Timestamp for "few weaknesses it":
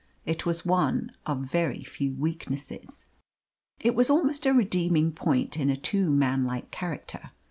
1.83-3.93